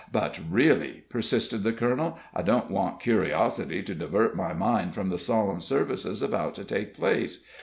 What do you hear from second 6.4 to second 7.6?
to take place.